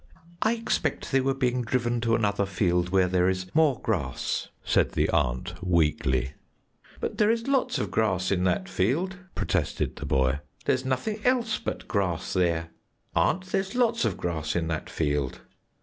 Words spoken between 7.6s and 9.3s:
of grass in that field,"